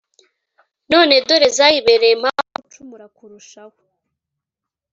none 0.91 1.13
dore 1.27 1.47
zayibereye 1.57 2.13
impamvu 2.17 2.43
yo 2.55 2.59
gucumura 2.63 3.05
kurushaho. 3.15 3.77